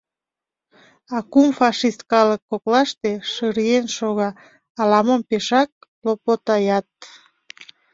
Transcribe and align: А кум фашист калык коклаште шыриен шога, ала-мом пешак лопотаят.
А 1.15 1.17
кум 1.31 1.49
фашист 1.59 2.01
калык 2.11 2.41
коклаште 2.51 3.11
шыриен 3.31 3.85
шога, 3.97 4.29
ала-мом 4.81 5.21
пешак 5.29 5.69
лопотаят. 6.05 6.87